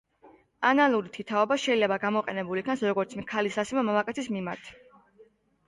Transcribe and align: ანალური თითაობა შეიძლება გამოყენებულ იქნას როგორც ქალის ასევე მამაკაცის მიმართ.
ანალური 0.69 1.11
თითაობა 1.17 1.57
შეიძლება 1.65 1.99
გამოყენებულ 2.07 2.63
იქნას 2.63 2.83
როგორც 2.89 3.15
ქალის 3.35 3.63
ასევე 3.67 3.87
მამაკაცის 3.93 4.33
მიმართ. 4.35 4.77